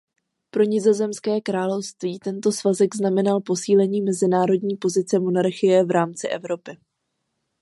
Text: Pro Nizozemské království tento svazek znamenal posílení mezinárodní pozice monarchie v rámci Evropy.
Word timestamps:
Pro 0.49 0.63
Nizozemské 0.63 1.41
království 1.41 2.19
tento 2.19 2.51
svazek 2.51 2.95
znamenal 2.95 3.41
posílení 3.41 4.01
mezinárodní 4.01 4.77
pozice 4.77 5.19
monarchie 5.19 5.83
v 5.85 5.91
rámci 5.91 6.27
Evropy. 6.27 6.77